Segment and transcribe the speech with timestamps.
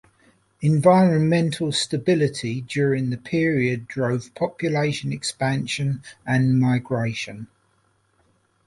[0.63, 7.45] Environmental stability during the period drove population expansion and migration.